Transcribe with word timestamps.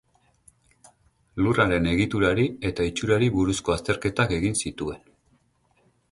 Lurraren 1.47 1.89
egiturari 1.91 2.45
eta 2.69 2.87
itxurari 2.91 3.27
buruzko 3.35 3.75
azterketak 3.75 4.33
egin 4.39 4.57
zituen. 4.63 5.05